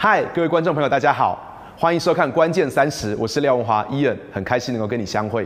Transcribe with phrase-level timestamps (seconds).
[0.00, 1.36] 嗨，各位观众朋友，大家好，
[1.76, 5.44] 欢迎收看《关键三十》，我是廖文华伊恩，很开心能够跟你相会。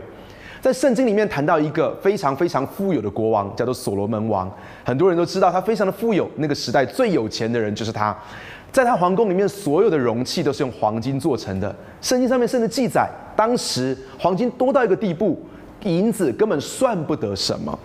[0.61, 4.47] 在圣经里面谈到一个非常非常富有的国王，叫做所罗门王，
[4.85, 8.15] 很多人都知道他非常的富有，那个时代最有钱的人就是他。
[8.71, 11.75] 在他皇宫里面，所有的容器都是用黄金做成的。
[11.99, 15.43] 圣经上面甚至记载，当时黄金多到一个地步，
[15.81, 17.79] 银子根本算不得什么。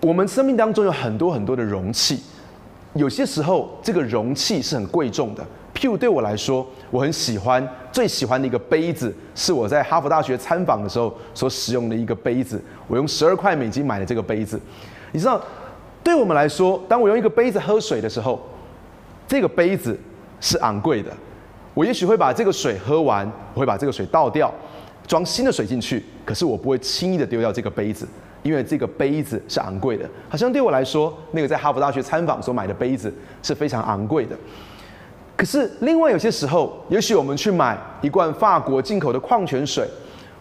[0.00, 2.20] 我们生命当中有很多很多的容器，
[2.94, 5.44] 有些时候这个容器是很贵重的。
[5.74, 12.62] 譬如对我来说，我很喜欢最喜欢的一个杯子，是我在哈佛大学参访的时候所使用的一个杯子。
[12.86, 14.60] 我用十二块美金买的这个杯子，
[15.12, 15.40] 你知道，
[16.04, 18.40] 对我们来说，当我用一个杯子喝水的时候。
[19.28, 19.98] 这个杯子
[20.42, 21.10] 是昂贵的，
[21.72, 24.52] 我也许会把这个水喝完，我会把这个水倒掉，
[25.06, 26.04] 装新的水进去。
[26.22, 28.06] 可是我不会轻易的丢掉这个杯子，
[28.42, 30.08] 因为这个杯子是昂贵的。
[30.28, 34.36] 好像对我来说，那个在哈佛大学参访所买的杯子是非常昂贵的。
[35.36, 39.88] 可是另外有些时候，也许我们去买一罐法国进口的矿泉水，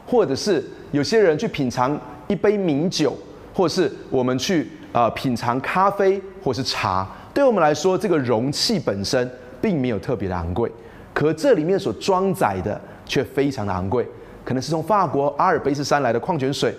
[0.05, 3.17] 或者是有些人去品尝一杯名酒，
[3.53, 7.07] 或是我们去呃品尝咖啡或是茶。
[7.33, 9.29] 对我们来说，这个容器本身
[9.61, 10.71] 并没有特别的昂贵，
[11.13, 14.05] 可这里面所装载的却非常的昂贵。
[14.43, 16.75] 可能是从法国阿尔卑斯山来的矿泉水，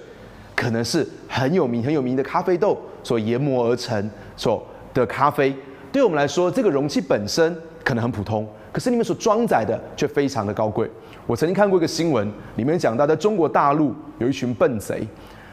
[0.55, 4.65] 可能是很有名很有名的咖啡豆所研磨而成所
[4.95, 5.55] 的咖啡。
[5.91, 10.91] 对我们来说，这个容器本身可能很普通，可是里面所装载的却非常的高贵。
[11.27, 15.07] 我曾经看过一个新闻，里面讲到在中国大陆有一群笨贼，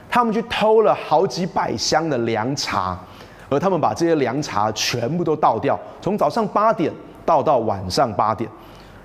[0.09, 2.97] 他们去偷了好几百箱的凉茶。
[3.51, 6.93] 而他们把这些凉茶全部都倒掉，从早上八点
[7.25, 8.47] 倒到晚上八点，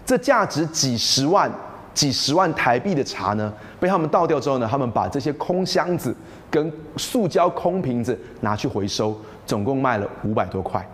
[0.04, 1.50] 这价值几十万、
[1.94, 6.14] 几十万台币的茶呢，被他们倒掉之后呢，他们把这些空箱子
[6.50, 10.84] 跟塑胶空瓶子拿去回收，总共卖了五百多块。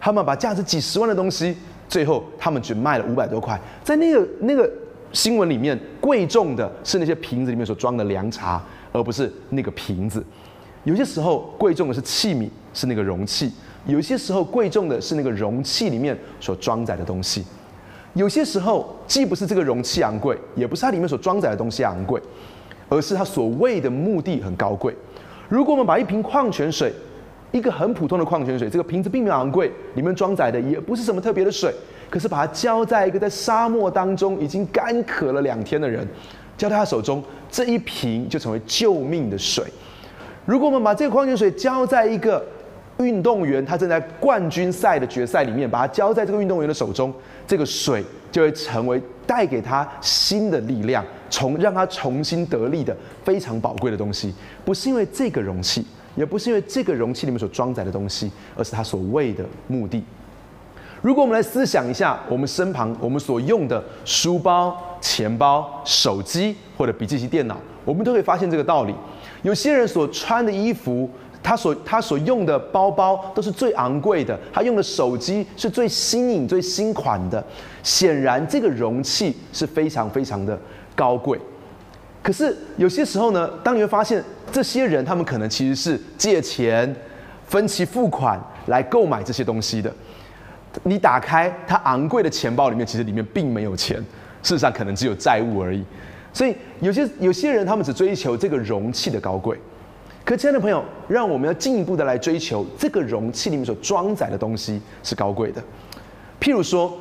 [0.00, 1.56] 他们把价值几十万的东西，
[1.88, 3.58] 最后他们只卖了五百多块。
[3.84, 4.68] 在那个那个
[5.12, 10.24] 新闻里面，贵重的是那些瓶子里面所装的凉茶，而不是那个瓶子。
[10.82, 13.48] 有些时候贵重的是器皿，是那个容器；
[13.86, 17.44] 有些时候贵重的是那个容器里面所装载的东西。
[18.14, 22.20] 有些时候既不是这个容器昂贵，也不是它里面所装载的东西昂贵，
[22.88, 24.94] 而是它所谓的目的很高贵。
[25.48, 26.92] 如果我们把一瓶矿泉水，
[27.52, 31.72] 一个很普通的矿泉水，这个瓶子并没有昂贵，里面装载的也不是什么特别的水，
[32.08, 36.06] 可是把它交在一个在沙漠当中已经干渴了两天的人，
[36.56, 39.64] 交在他手中，这一瓶就成为救命的水。
[40.44, 42.44] 如果我们把这个矿泉水浇在一个
[43.04, 47.12] 运动员他正在冠军赛的决赛里面，把它交在这个运动员的手中，
[47.46, 54.34] 这个水就会成为带给他新的力量，从让他重新得力的非常宝贵的东西。
[54.64, 60.02] 不是因为这个容器，也不是因为这个容器里面所装载的东西，而是他所谓的目的。
[61.00, 68.94] 如果我们来思想一下，我们身旁我们所用的书包、钱包、手机或者笔记型电脑，我们都会发现这个道理。
[69.42, 71.10] 有些人所穿的衣服，
[71.42, 77.44] 他所他所用的包包都是最昂贵的，他用的手机是最新颖、最新款的。
[77.82, 80.58] 显然，这个容器是非常非常的
[80.94, 81.38] 高贵。
[82.22, 84.22] 可是有些时候呢，当你会发现，
[84.52, 86.94] 这些人他们可能其实是借钱、
[87.44, 89.92] 分期付款来购买这些东西的。
[90.84, 93.98] 你打开他昂贵的钱包里面，其实里面并没有钱，
[94.42, 95.84] 事实上可能只有债务而已。
[96.32, 99.58] 所以有些有些人，他们只追求这个容器的高贵。
[100.24, 105.60] 可亲爱的朋友，让我们要进一步的来追求这个容器里面所装载的东西是高贵的。
[106.40, 106.96] 譬如说，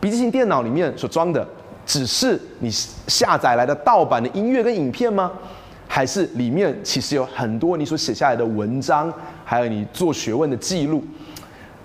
[0.00, 1.46] 笔记型电脑里面所装的，
[1.86, 5.32] 只是你下载来的盗版的音乐跟影片吗？
[5.86, 9.12] 还是里面其实有很多你所写下来的文章，
[9.44, 11.02] 还有你做学问的记录？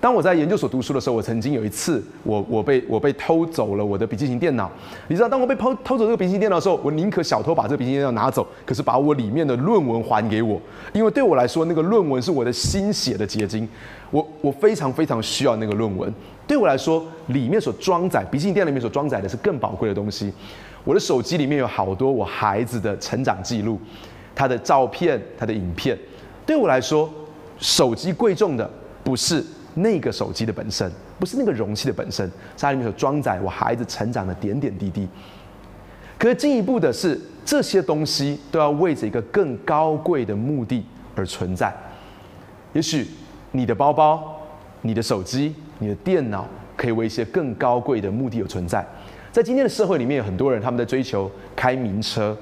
[0.04, 4.70] 当我在研究所读书的时候，我曾经有一次，我我被我被偷走了我的笔记型电脑。
[5.08, 10.60] 你知道，当我被偷偷走这个笔记型电脑的时候，我宁可小偷把这个笔记型电脑拿走，可是把我里面的论文还给我，
[10.92, 13.66] 因为对我来说，那个论文是我的心血的结晶，
[14.10, 16.12] 我我非常非常需要那个论文。
[16.46, 20.30] 对我来说，里面所装载笔记型电脑里面所装载的是更宝贵的东西。
[20.84, 23.80] 我的手机里面有好多我孩子的成长记录，
[24.34, 25.98] 他的照片，他的影片。
[26.44, 27.10] 对我来说，
[27.58, 28.70] 手机贵重的
[29.02, 29.42] 不是。
[29.74, 35.08] 那个手机的本身不是那个容器的本身，它里面所装载我孩子成长的点点滴滴。
[36.16, 40.84] 可是进一步的是，这些东西都要为着一个更高贵的目的
[41.16, 41.74] 而存在。
[42.72, 43.06] 也许
[43.50, 44.40] 你的包包、
[44.82, 46.46] 你的手机、你的电脑，
[46.76, 48.86] 可以为一些更高贵的目的而存在。
[49.32, 52.36] 在今天的社会里面，有很多人他们在追求开名车，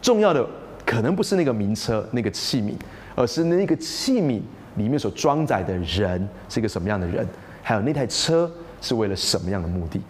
[0.00, 0.46] 重要的
[0.86, 2.72] 可能不是那个名车、那个器皿，
[3.16, 4.40] 而是那个器皿。
[4.78, 7.26] 里面所装载的人是一个什么样的人？
[7.62, 10.00] 还有那台车是为了什么样的目的？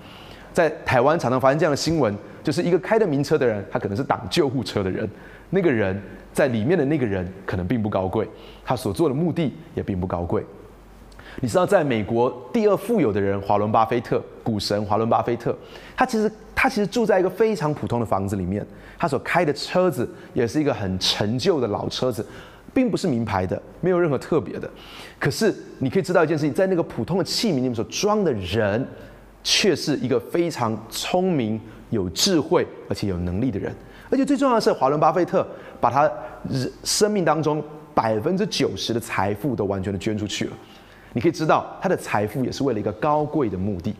[0.52, 5.08] 在台湾常常发生这样的新闻，就是一个开的名车的人，他可能是挡救护车的人，
[5.50, 6.00] 那个人
[6.32, 8.28] 在里面的那个人可能并不高贵，
[8.64, 10.44] 他所做的目的也并不高贵。
[11.40, 15.56] 你知道，在美国第二富有的人华伦巴菲特，股神华伦巴菲特，
[15.96, 18.66] 他其实他其实住在一个非常普通的房子里面，
[18.98, 22.26] 他所开的车子也是一个很陈旧的老车子，
[22.72, 24.70] 并不是名牌的，没有任何特别的。
[25.18, 28.86] 可是你可以知道一件事情，在那个普通的器皿里面所装的人，
[29.42, 31.60] 却是一个非常聪明、
[31.90, 33.74] 有智慧而且有能力的人。
[34.10, 35.46] 而且最重要的是，华伦巴菲特
[35.80, 36.10] 把他
[36.84, 37.62] 生命当中
[37.94, 40.52] 百分之九十的财富都完全的捐出去了。
[41.12, 43.94] 你可以知道，他的财富也是为了一个高贵的目的，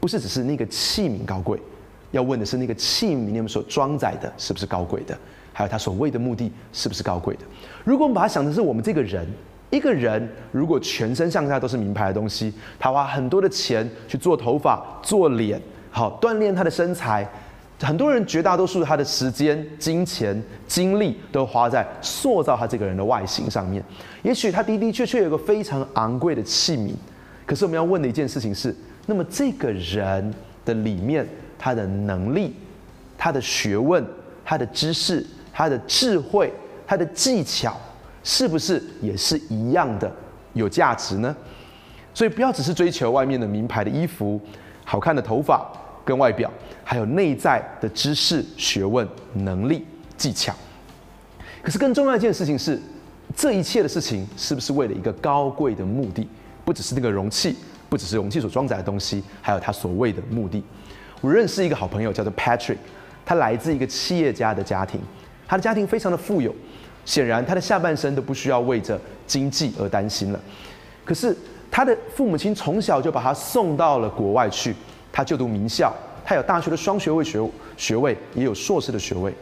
[0.00, 1.58] 不是只是那个器皿高贵，
[2.10, 5.16] 要问的是那个器皿里面所装载的是不是高贵的，
[5.58, 7.40] 还有他所谓的目的是不是高贵的。
[7.82, 9.26] 如果我们把它想的是我们这个人，
[9.70, 15.60] 一个人如果全身上下都是名牌的东西，他花很多的钱去做头发、做脸，
[15.90, 17.28] 好锻炼他的身材。
[17.80, 23.82] 很多人绝大多数他的时间、金钱、精力都花在塑造他这个人的外形上面。
[24.22, 26.92] 也许他的的确确有个非常昂贵的器皿，
[27.44, 28.72] 可是我们要问的一件事情是：
[29.06, 30.32] 那么这个人
[30.64, 31.26] 的里面，
[31.58, 32.54] 他的能力、
[33.16, 34.04] 他的学问、
[34.44, 35.26] 他的知识、
[35.58, 36.52] 他的智慧、
[36.86, 37.76] 他的技巧，
[38.22, 40.08] 是不是也是一样的
[40.52, 41.34] 有价值呢？
[42.14, 44.40] 所以不要只是追求外面的名牌的衣服、
[44.84, 45.68] 好看的头发
[46.04, 46.48] 跟外表。
[46.84, 49.84] 还有内在的知识、学问、能力、
[50.16, 50.54] 技巧。
[51.60, 52.80] 可是更重要一件事情是，
[53.34, 56.28] 这一切的事情是不是为了一个高贵的目的？
[56.64, 57.56] 不只是那个容器，
[57.88, 60.62] 不只是容器所装载的东西，还有他所谓的目的。
[61.20, 62.78] 我认识一个好朋友叫做 Patrick，
[63.26, 65.00] 他来自一个企业家的家庭，
[65.48, 66.54] 他的家庭非常的富有，
[67.04, 70.38] 显然他的下半生都不需要为着经济而担心了。
[71.04, 71.34] 可是
[71.70, 74.74] 他的父母亲从小就把他送到了国外去，
[75.10, 75.92] 他就读名校。
[76.24, 77.42] 他有大学的双学位学
[77.78, 79.32] 学位，也有硕士的学位，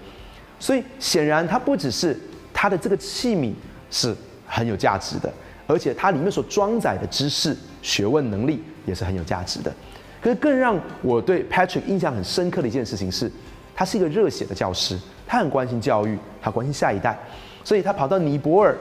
[0.60, 2.16] 所以显然他不只是
[2.54, 3.52] 他的这个器皿
[3.90, 4.14] 是
[4.46, 5.28] 很有价值的，
[5.66, 9.74] 而且它里面所装载的知识、学问、能力也是很有价值的。
[10.22, 13.28] 可是更让我对 Patrick 印象很深刻的一件事情是，
[13.76, 17.16] 他是一个热血的教师，他很关心教育，他关心下一代，
[17.62, 18.74] 所以他跑到尼泊尔，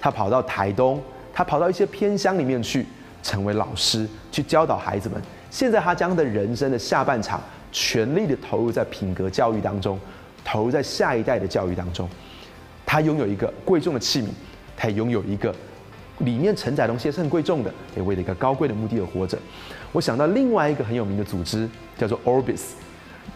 [0.00, 0.98] 他跑到台东，
[1.30, 2.86] 他跑到一些偏乡里面去，
[3.22, 5.20] 成为老师，去教导孩子们。
[5.50, 7.38] 现在他将他的人生的下半场
[7.70, 10.00] 全力的投入在品格教育当中，
[10.42, 12.08] 投入在下一代的教育当中。
[12.86, 14.28] 他拥有一个贵重的器皿，
[14.74, 15.54] 他拥有一个
[16.20, 19.38] 里面承载东西是很贵重的，也为了一个高贵的目的而活着。
[19.92, 22.62] 我想到另外一个很有名的组织叫做 Orbis，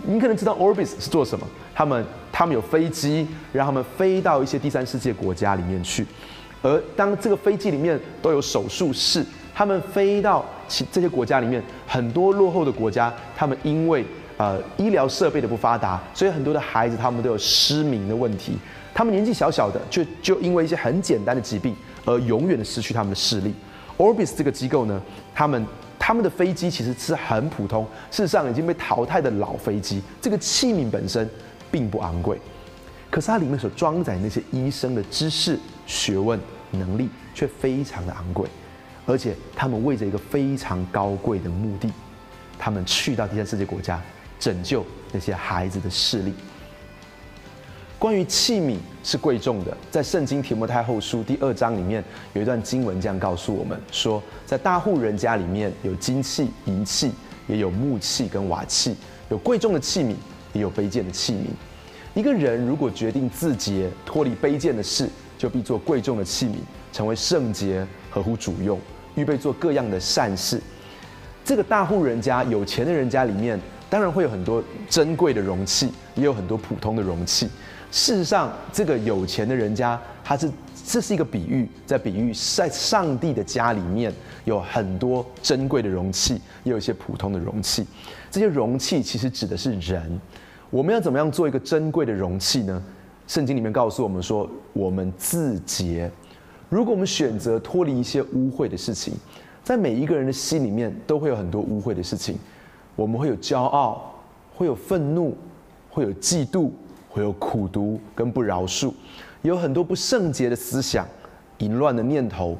[0.07, 1.47] 你可能知道 Orbis 是做什么？
[1.75, 6.07] 他们他们有飞机，让他们飞到一些第三世界国家里面去，
[6.63, 9.25] 而当这个飞机里面都有手术室。
[9.57, 14.05] 他们飞到其这些国家里面，很多落后的国家，他们因为
[14.37, 18.59] 呃医疗设备的不发达，所以很多的孩子他们都有失明的问题。
[18.93, 21.73] 他们年纪小小的，就就因为一些很简单的疾病
[22.05, 23.55] 而永远的失去他们的视力。
[23.97, 25.01] Orbis 这个机构呢，
[25.33, 25.65] 他们
[26.07, 30.03] 他们的飞机其实是很普通，事实上已经被淘汰的老飞机。
[30.21, 31.27] 这个器皿本身
[31.73, 32.39] 并不昂贵，
[33.11, 36.39] 可是它里面所装载那些医生的知识、学问、
[36.73, 38.47] 能力却非常的昂贵。
[39.07, 41.91] 而且他们为着一个非常高贵的目的，
[42.59, 43.99] 他们去到第三世界国家，
[44.39, 46.35] 拯救那些孩子的视力。
[47.99, 57.13] 关于器皿是贵重的，在圣经提摩太后书第二章里面有一段经文这样告诉我们说，在大户人家里面有金器、银器，
[57.47, 58.97] 也有木器跟瓦器，
[59.29, 60.15] 有贵重的器皿，
[60.55, 62.19] 也有卑贱的器皿。
[62.19, 65.07] 一个人如果决定自洁，脱离卑贱的事，
[65.37, 66.55] 就必做贵重的器皿，
[66.91, 68.81] 成为圣洁，合乎主用。
[69.17, 70.59] 预备做各样的善事，
[71.45, 77.49] 这个大户人家、有钱的人家里面，当然会有很多珍贵的容器，也有很多普通的容器。
[77.95, 80.51] 事实上，这个有钱的人家，他是
[80.85, 84.13] 这是一个比喻，在比喻在上帝的家里面
[84.45, 86.35] 有很多珍贵的容器，
[86.65, 87.87] 也有一些普通的容器。
[88.33, 90.21] 这些容器其实指的是人。
[90.71, 92.83] 我们要怎么样做一个珍贵的容器呢？
[93.29, 96.11] 圣经里面告诉我们说，我们自洁。
[96.69, 99.15] 如果我们选择脱离一些污秽的事情，
[99.63, 102.37] 在每一个人的心里面都会有很多污秽的事情。
[102.97, 104.13] 我们会有骄傲，
[104.53, 105.37] 会有愤怒，
[105.89, 106.71] 会有嫉妒，
[107.15, 108.93] 会有苦读跟不饶恕，
[109.43, 111.07] 有很多不圣洁的思想、
[111.59, 112.59] 淫乱的念头，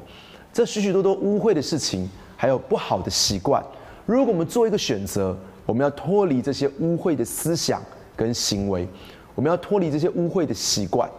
[0.53, 3.61] 这许许多多污秽的事情，还有不好的习惯。
[4.05, 7.81] 如果我们做一个选择，我们要脱离这些污秽的思想
[8.15, 8.87] 跟行为，
[9.35, 11.09] 我们要脱离这些污秽的习惯。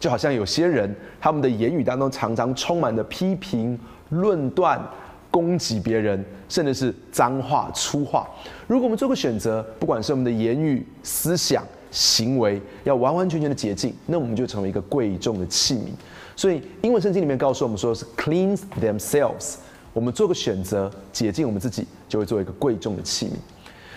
[0.00, 3.78] 就好像有些人，他们的言语当中常常充满着批评、
[4.08, 4.84] 论断、
[5.30, 8.28] 攻击别人，甚至是脏话粗话。
[8.66, 15.88] 如果我们做个选择，不管是我们的言语、思想、行为，要完完全全的洁净，那我们就成为一个贵重的器皿。
[16.36, 19.56] 所以英文圣经里面告诉我们说，是 cleanse themselves。
[19.92, 23.30] 我们做个选择，洁净我们自己，就会做一个贵重的器皿。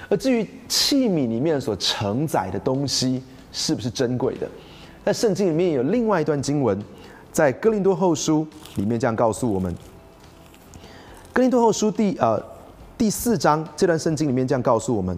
[0.09, 3.21] 而至于器皿里面所承载的东西
[3.51, 4.47] 是不是珍贵的，
[5.05, 6.77] 在圣经里面有另外一段经文，
[7.31, 8.45] 在哥林多后书
[8.75, 9.73] 里面这样告诉我们。
[11.31, 12.43] 哥林多后书第呃
[12.97, 15.17] 第四章这段圣经里面这样告诉我们，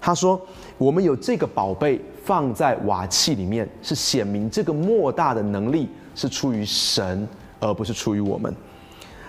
[0.00, 0.40] 他说
[0.76, 7.28] ：“我们有这个宝贝放在瓦器里面，是显明这个莫大的能力是出于神，
[7.60, 8.54] 而不是出于我们。”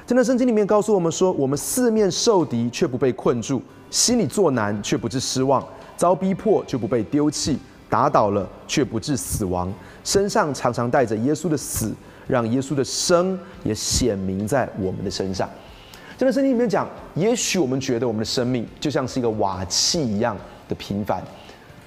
[0.07, 5.65] 这段圣经里面告诉我们说：“我们四面受敌却不被困住，心里作难却不致失望，
[5.97, 7.57] 遭逼迫却不被丢弃，
[7.89, 9.73] 打倒了却不致死亡，
[10.03, 11.91] 身上常常带着耶稣的死，
[12.27, 15.49] 让耶稣的生也显明在我们的身上。”
[16.17, 20.37] 这段圣经里面讲，也许我们觉得我们的生命就像是一个瓦器一样
[20.69, 21.21] 的平凡。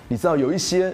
[0.08, 0.92] 你知道，有一些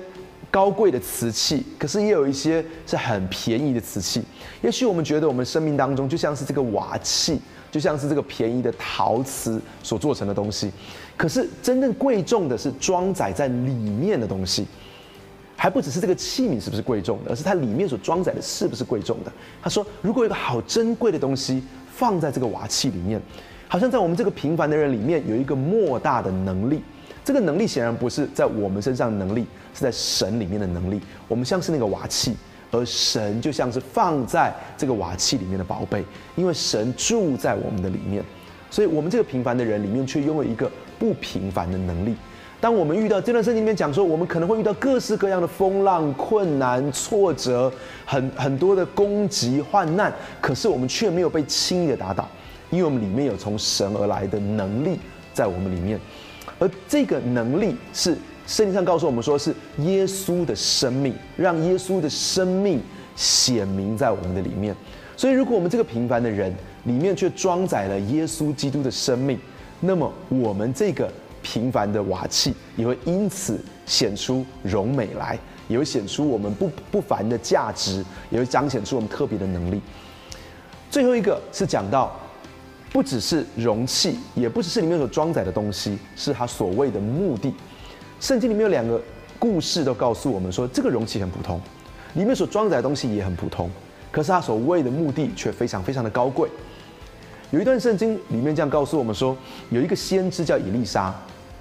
[0.50, 4.22] 高贵的瓷器，可是也有一些是很便宜的瓷器。
[4.60, 7.40] 也许我们觉得我们生命当中就像是这个瓦器，
[7.70, 10.70] 就像是这个便宜的陶瓷所做成的东西。
[11.16, 14.66] 可是真正贵重的是装载在里面的东西，
[15.56, 19.32] 还不只是这个器皿是不是贵重的，而是它里面所装载的是不是贵重的。
[19.62, 21.62] 他说，如果有个好珍贵的东西。
[21.96, 23.22] 放在这个瓦器里面，
[23.68, 26.82] 好像在我们这个平凡的人里面有一个莫大的能力。
[27.24, 31.00] 这个能力显然不是在我们身上的能力，是在神里面的能力。
[31.26, 32.36] 我们像是那个瓦器，
[32.70, 36.04] 而神就像是放在这个瓦器里面的宝贝，
[36.36, 38.22] 因为神住在我们的里面，
[38.70, 42.14] 所以我们这个平凡的人里面却拥有一个不平凡的能力。
[42.60, 47.72] 当我们遇到这段圣经里面讲说，我们可能会遇到各式各样的风浪、困难、挫折，
[48.06, 52.28] 很很多的攻击、患难，可是我们却没有被轻易的打倒，
[52.70, 54.98] 因为我们里面有从神而来的能力
[55.34, 56.00] 在我们里面，
[56.64, 58.16] 而这个能力是
[58.46, 62.80] 圣经上告诉我们说，是耶稣的生命，让耶稣的生命
[63.14, 64.74] 显明在我们的里面。
[65.14, 66.50] 所以，如果我们这个平凡的人
[66.84, 69.38] 里面却装载了耶稣基督的生命，
[69.80, 71.12] 那么我们这个。
[71.46, 79.78] 平凡的瓦器也会因此显出荣美来，也会显出我们不不凡的价值，也会彰显出我们特别的能力。
[80.90, 82.18] 最后一个是讲到，
[82.94, 87.52] 不只是容器，也不只是里面所装载的东西，是他所谓的目的。
[88.20, 89.02] 圣经里面有两个
[89.36, 91.60] 故事都告诉我们说，这个容器很普通，
[92.12, 93.68] 里面所装载的东西也很普通，
[94.12, 96.48] 可是他所谓的目的却非常非常的高贵。
[97.50, 99.36] 有一段圣经里面这样告诉我们说，
[99.70, 101.12] 有一个先知叫以利沙。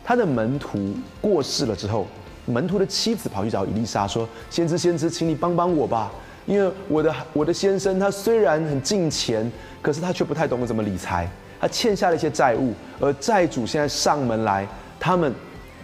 [0.04, 2.06] 他的门徒过世了之后，
[2.46, 6.12] 门徒的妻子跑去找伊丽莎说：“先知，先知，请你帮帮我吧，
[6.46, 9.50] 因为我的我的先生他虽然很敬钱，
[9.82, 14.68] 可是他却不太懂得怎么理财，他欠下了一些债务，而债主现在上门来，
[15.00, 15.34] 他们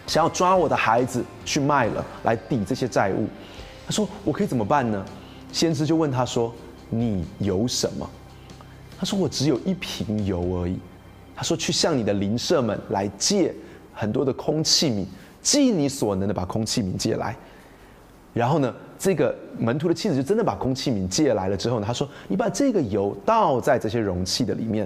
[0.07, 3.27] 想要抓我的孩子去卖了，来抵这些债务。”
[3.85, 5.05] 他说：“我可以怎么办呢？”
[5.51, 6.53] 先知就问他说
[6.89, 8.09] ：“你有什么？”
[8.99, 10.77] 他说：“我只有一瓶油而已。”
[11.35, 13.53] 他说：“去向你的邻舍们来借。”
[13.91, 15.05] 很多的空器皿，
[15.41, 17.35] 尽你所能的把空器皿借来。
[18.33, 21.55] 然后呢，这个门徒的妻子就真的把空器皿借来了。
[21.55, 24.85] 之后呢，他说：“你把这个油倒在这些容器的里面，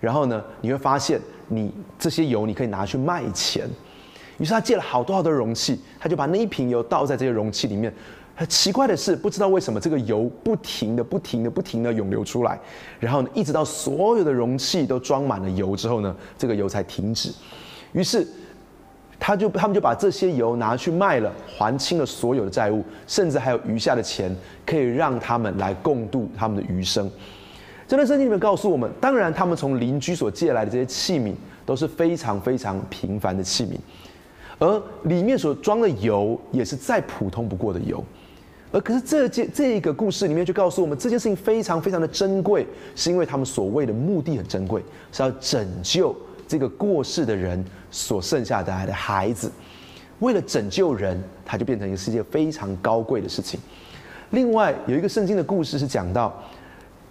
[0.00, 3.68] 然后呢，你会发现，你这些油你可以拿去卖钱。”
[4.38, 7.92] 于是他借了好多好多容器，他就把那一瓶油倒在这些容器里面。
[8.36, 12.56] 很奇怪的是，不知道为什么这个油不停的、不停的、不停的涌流出来。
[13.00, 17.32] 然后呢，一直到所有的容器都装满了油之后呢，这个油才停止。
[17.92, 18.24] 于是。
[19.20, 24.34] 他就他们就把这些油拿去卖了，还清了所有的债务，甚至还有余下的钱
[24.64, 27.10] 可以让他们来共度他们的余生。
[27.86, 31.34] 这段圣经里面告诉我们，当然他们从邻居所借来的这些器皿
[31.66, 33.76] 都是非常非常平凡的器皿，
[34.58, 38.04] 而里面所装的油也是再普通不过的油。
[38.70, 46.14] 而可是这件这一个故事里面就告诉我们，这件事情非常非常的珍贵，是因为他们所谓的目的很珍贵，是要拯救。
[46.48, 49.52] 这个过世的人所剩下的的孩子，
[50.20, 53.60] 为了拯救人，他就变成一个世界非常高贵的事情。
[54.30, 56.34] 另外有一个圣经的故事是讲到，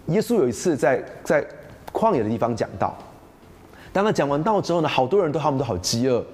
[0.08, 1.46] 耶稣有一次在在
[1.92, 2.98] 旷野的地方讲道，
[3.92, 6.24] 当他讲完道之后呢，好多人都他们都好饥饿，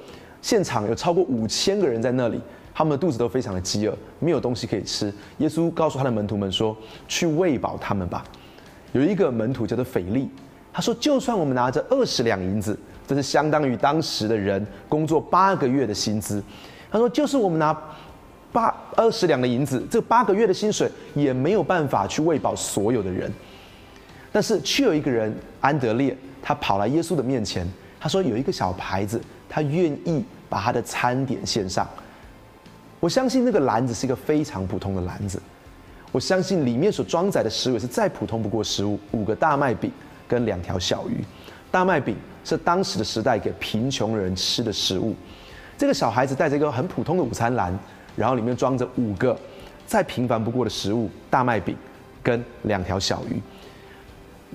[0.41, 2.41] 现场有超过五千个人在那里，
[2.75, 5.13] 他们的肚子都非常的饥饿，没有东西可以吃。
[5.39, 8.25] 耶稣告诉他的门徒们说：“去喂饱他们吧。”
[8.93, 10.29] 有一个门徒叫做腓力，
[10.73, 16.43] 他说：“就算我们拿着二十两银子。”这是相当于当时的人工作八个月的薪资。
[16.91, 17.77] 他说：“就是我们拿
[18.53, 23.31] 八二十两的银子，这八个月的薪水也没有办法去喂饱所有的人。
[24.31, 27.67] 但是却有一个人安德烈，他跑来耶稣的面前，
[28.01, 31.89] 他说有一个小孩子，他愿意把他的餐点献上。
[33.01, 35.41] 我相信那个篮子是一个非常普通的篮子，
[36.11, 39.91] 我相信里面所装载的食物是再普通不过食物，五个大麦饼
[40.27, 41.25] 跟两条小鱼。
[41.75, 42.15] 大麦饼
[42.45, 45.13] 是当时的时代给贫穷人吃的食物。
[45.77, 47.77] 这个小孩子带着一个很普通的午餐篮，
[48.15, 49.37] 然后里面装着五个
[49.85, 51.77] 再平凡不过的食物：大麦饼
[52.23, 53.43] 跟两条小鱼。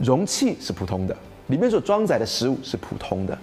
[0.02, 3.38] 容器是普通的，里面所装载的食物是普通的，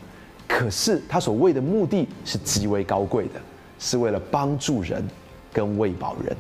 [0.49, 3.33] 可是他所为的目的是极为高贵的，
[3.79, 5.07] 是为了帮助人
[5.53, 6.35] 跟喂饱人。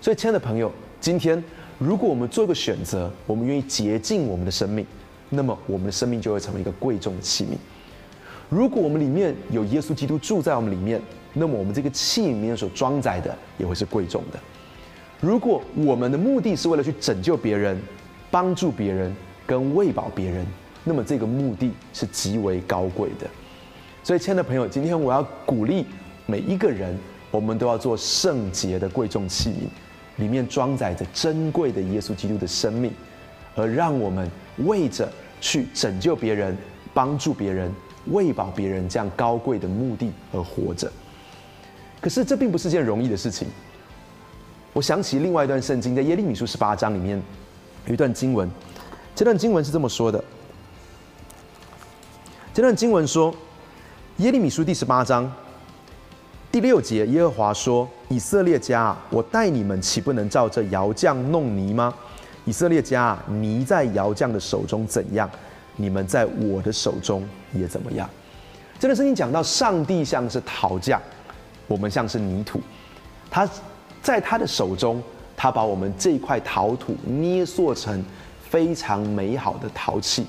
[0.00, 1.42] 所以，亲爱的朋友，今天
[1.78, 4.86] 如果我们做一个选择，我们愿意洁净我们的生命，
[5.30, 7.56] 那么我们的生命就会成为一个贵重的器皿。
[8.50, 11.00] 如果我们里面有耶稣基督住在我们里面，
[11.32, 14.38] 那么我们这个器皿里面所装载的也会是贵重的。
[15.20, 17.80] 如果我们的目的是为了去拯救别人、
[18.30, 19.14] 帮助别人。
[19.46, 20.46] 跟喂饱别人，
[20.84, 23.26] 那么这个目的是极为高贵的。
[24.04, 25.84] 所以，亲爱的朋友，今天我要鼓励
[26.26, 26.96] 每一个人，
[27.32, 32.92] 我们都要做圣洁的贵重器皿，里面装载着珍贵的耶稣基督的生命，
[33.56, 34.30] 而让我们
[34.64, 36.56] 为着去拯救别人、
[36.94, 37.72] 帮助别人、
[38.06, 40.90] 喂饱别人这样高贵的目的而活着。
[42.00, 43.46] 可是，这并不是件容易的事情。
[44.72, 47.20] 我想起另外一段圣经，在耶利米书十八章里面
[47.86, 48.50] 有一段经文。
[49.14, 50.22] 这段经文是这么说的。
[52.54, 53.32] 这段经文说，
[54.18, 55.30] 《耶利米书》第十八章
[56.50, 61.92] 第六节，耶和华说：“以色列家，我待你们岂不能照这窑匠弄泥吗？
[62.50, 65.30] 以色列家，泥在窑匠的手中怎样，
[65.76, 68.10] 你们在我的手中也怎么样。”
[68.80, 71.00] 这段圣经讲到，上帝像是陶匠，
[71.68, 72.60] 我们像是泥土，
[73.30, 73.48] 他
[74.02, 75.00] 在他的手中，
[75.36, 78.04] 他把我们这块陶土捏塑成。
[78.50, 80.26] 非常美好的陶器，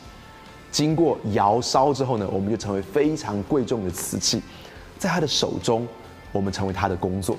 [0.69, 4.39] 经过窑烧之后呢，我们就成为非常贵重的瓷器，
[4.99, 5.87] 在他的手中，
[6.31, 7.35] 我们成为他的工作。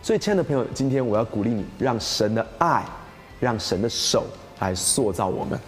[0.00, 2.82] 所以，亲爱的朋友，今天我要鼓励你，让神的爱，
[3.42, 4.24] 让神的手
[4.60, 5.58] 来塑造我们，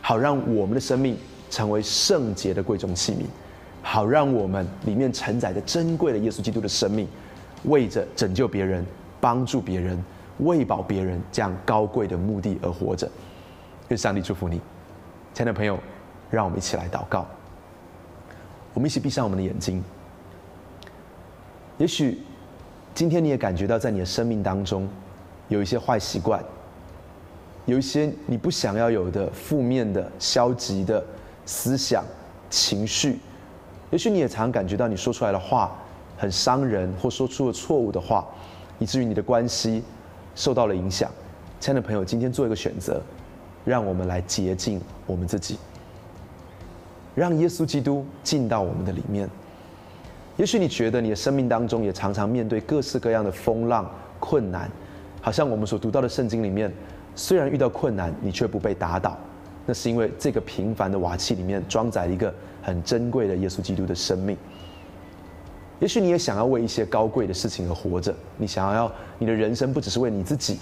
[0.00, 1.16] 好让我们的生命
[1.48, 3.24] 成为圣洁的贵重器皿，
[3.80, 7.06] 好让我们里面承载着珍贵的耶稣基督的生命，
[7.62, 8.84] 为着拯救别人、
[9.20, 10.04] 帮助别人、
[10.38, 13.08] 喂饱别人这样高贵的目的而活着。
[13.86, 14.60] 愿上帝祝福你，
[15.32, 15.78] 亲爱的朋友，
[16.28, 17.24] 让我们一起来祷告。
[18.74, 19.80] 我们一起闭上我们的眼睛。
[21.78, 22.20] 也许
[22.96, 24.88] 今天你也感觉到，在你的生命当中
[25.46, 26.42] 有一些坏习惯，
[27.66, 31.04] 有一些你不想要有的负面的、消极的
[31.46, 32.04] 思想、
[32.50, 33.18] 情绪。
[33.90, 35.76] 也许你也常感觉到，你说出来的话
[36.16, 38.26] 很伤人，或说出了错误的话，
[38.78, 39.82] 以至于你的关系
[40.34, 41.10] 受到了影响。
[41.60, 43.00] 亲爱的朋友，今天做一个选择。
[43.64, 45.56] 让我们来洁净我们自己，
[47.14, 49.30] 让耶稣基督进到我们的里面。
[50.36, 54.68] 也许你觉得你的生命当中也常常面对各式各样的风浪困难，
[55.20, 56.72] 好像我们所读到的圣经里面，
[57.14, 59.18] 虽然遇到困难，你却不被打倒，
[59.66, 64.36] 那是因为这个平凡的瓦器里面装载一个很珍贵的耶稣基督的生命。
[65.80, 70.58] 也许你也想要为一些高贵的事情而活着，你想要你的人生不只是为你自己，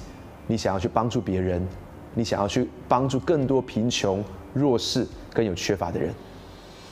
[0.47, 1.67] 你想要去帮助别人。
[2.13, 4.21] 你想要去帮助更多贫穷、
[4.53, 6.13] 弱势、更有缺乏的人，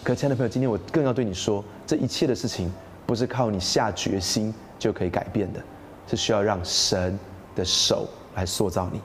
[0.04, 2.72] 可亲爱的朋友，今天我更要对你说，这一切的事情
[3.04, 5.60] 不是靠你下决心就可以改变的，
[6.06, 7.18] 是需要让神
[7.56, 9.00] 的手来塑造你，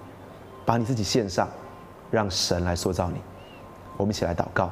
[0.65, 1.47] 把你自己献上，
[2.10, 3.17] 让神来塑造你。
[3.97, 4.71] 我们一起来祷告，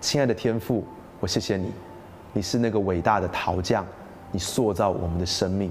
[0.00, 0.84] 亲爱的天父，
[1.20, 1.70] 我谢谢你，
[2.32, 3.84] 你是那个伟大的陶匠，
[4.32, 5.70] 你塑造我们的生命，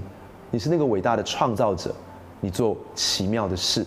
[0.50, 1.94] 你是那个伟大的创造者，
[2.40, 3.84] 你做奇妙的事。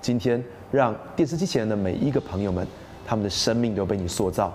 [0.00, 2.66] 今天，让电视机前的每一个朋友们，
[3.06, 4.52] 他们的生命都被你塑造，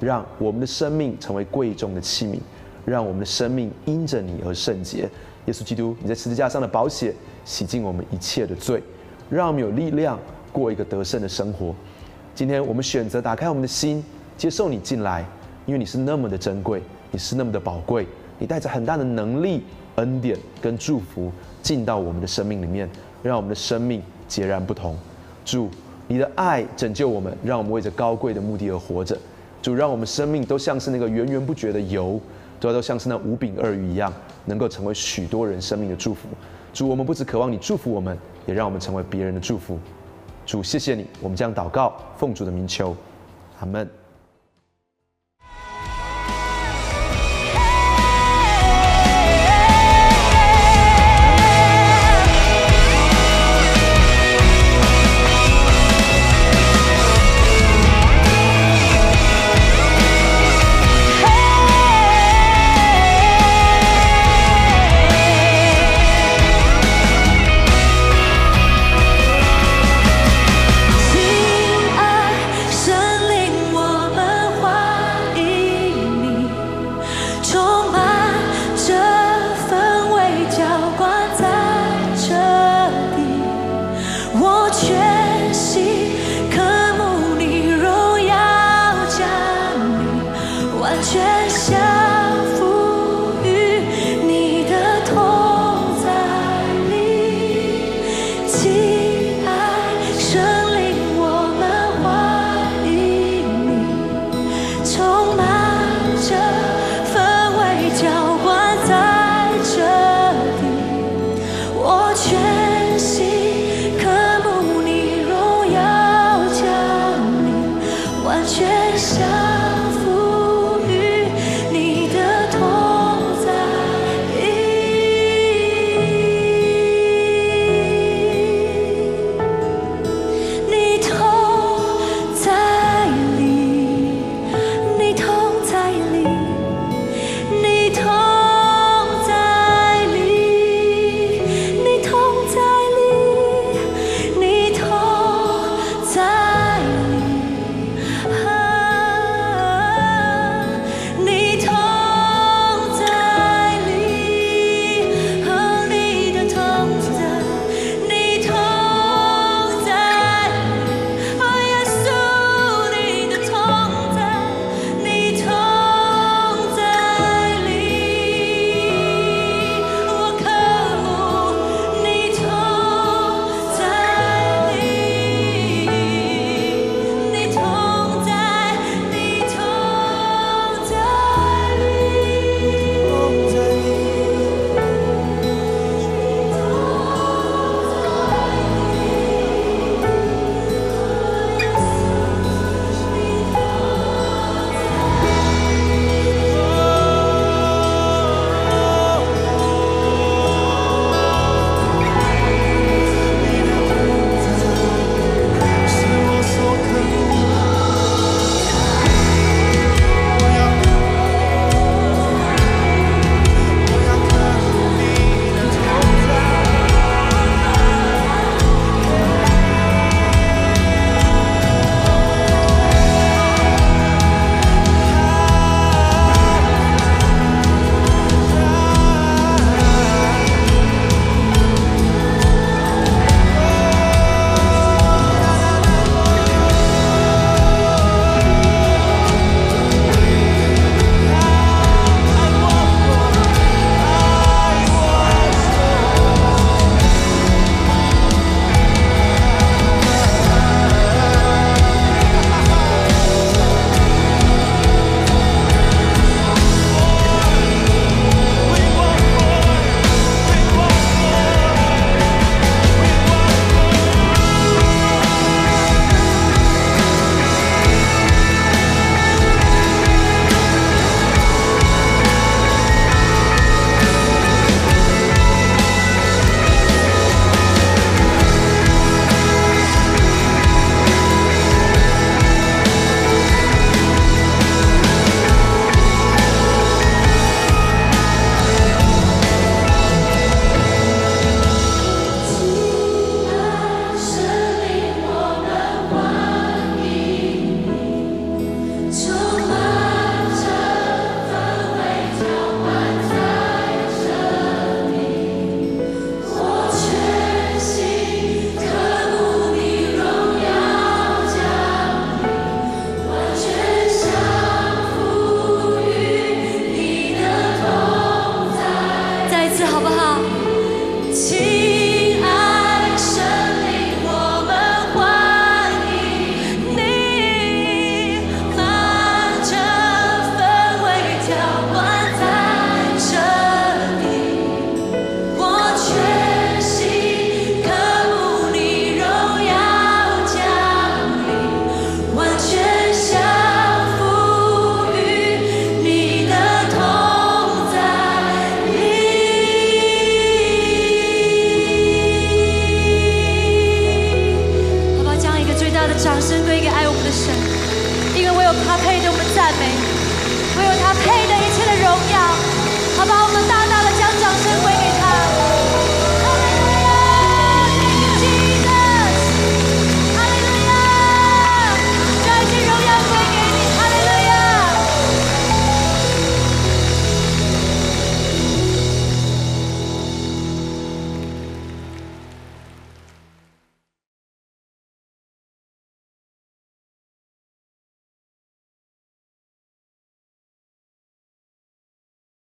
[0.00, 2.40] 让我们的生命成为贵重的器皿，
[2.84, 5.08] 让我们的生命因着你而圣洁。
[5.44, 8.82] 耶稣基督，你在十字架上的宝血洗净我们一切的罪，
[9.28, 10.18] 让我们有力量
[10.52, 11.74] 过一个得胜的生活。
[12.34, 14.04] 今天我们选择打开我们的心，
[14.36, 15.24] 接受你进来，
[15.64, 18.06] 因为你是那么的珍贵，你是那么的宝贵，
[18.38, 19.62] 你带着很大的能力、
[19.96, 22.88] 恩典跟祝福进到我们的生命里面，
[23.22, 24.02] 让我们的生命。
[24.28, 24.96] 截然不同，
[25.44, 25.70] 主，
[26.08, 29.16] 你的爱拯救我们，让我们为着高贵的目的而活着。
[29.62, 32.20] 主，让我们生命都像是那个源源不绝的油，
[32.58, 34.12] 都都像是那五饼二鱼一样，
[34.46, 36.28] 能够成为许多人生命的祝福。
[36.74, 39.78] 主，我们不只渴望你祝福我们，也让我们成为别人的祝福。
[40.46, 42.96] 主，谢谢你，我们将祷告，奉主的名求，
[43.60, 44.05] 阿门。